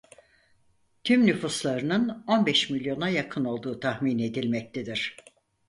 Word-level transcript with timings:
Tüm 1.03 1.25
nüfuslarının 1.27 2.23
on 2.27 2.45
beş 2.45 2.69
milyona 2.69 3.09
yakın 3.09 3.45
olduğu 3.45 3.79
tahmin 3.79 4.19
edilmektedir. 4.19 5.15